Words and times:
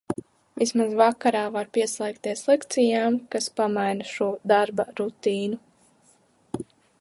Vismaz 0.59 0.93
vakarā 1.01 1.43
var 1.55 1.69
pieslēgties 1.77 2.41
lekcijām, 2.47 3.19
kas 3.35 3.51
pamaina 3.61 4.09
šo 4.13 4.31
darba 4.53 4.87
rutīnu. 5.01 5.61